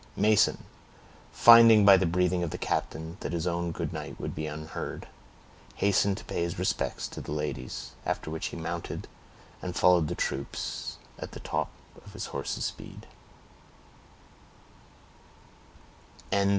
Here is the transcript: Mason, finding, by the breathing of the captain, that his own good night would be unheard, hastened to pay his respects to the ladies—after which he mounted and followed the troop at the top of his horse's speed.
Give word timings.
Mason, 0.15 0.63
finding, 1.31 1.85
by 1.85 1.95
the 1.95 2.07
breathing 2.07 2.41
of 2.41 2.49
the 2.49 2.57
captain, 2.57 3.17
that 3.19 3.33
his 3.33 3.45
own 3.45 3.71
good 3.71 3.93
night 3.93 4.19
would 4.19 4.33
be 4.33 4.47
unheard, 4.47 5.07
hastened 5.75 6.17
to 6.17 6.23
pay 6.25 6.41
his 6.41 6.57
respects 6.57 7.07
to 7.09 7.21
the 7.21 7.31
ladies—after 7.31 8.31
which 8.31 8.47
he 8.47 8.57
mounted 8.57 9.07
and 9.61 9.75
followed 9.75 10.07
the 10.07 10.15
troop 10.15 10.57
at 11.19 11.33
the 11.33 11.39
top 11.39 11.69
of 12.03 12.13
his 12.13 12.25
horse's 12.33 12.65
speed. 12.65 13.05